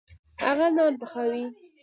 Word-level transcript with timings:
هغه 0.43 0.67
نان 0.75 0.93
پخوي. 1.01 1.43